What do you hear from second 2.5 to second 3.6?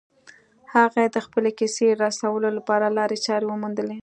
لپاره لارې چارې